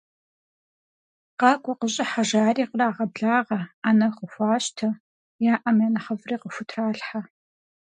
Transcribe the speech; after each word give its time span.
Къакӏуэ, 1.39 1.73
къыщӏыхьэ!- 1.79 2.23
жаӏэри 2.29 2.65
кърагъэблагъэ, 2.69 3.59
ӏэнэ 3.81 4.07
къыхуащтэ, 4.17 4.87
яӏэм 5.53 5.77
и 5.85 5.87
нэхъыфӏри 5.93 6.35
къыхутралъхьэ. 6.41 7.21